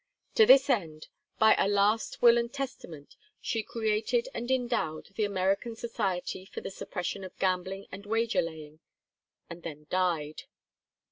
[0.33, 5.75] To this end, by a last will and testament she created and endowed the American
[5.75, 8.79] Society for the Suppression of Gambling and Wager laying,
[9.47, 10.41] and then died.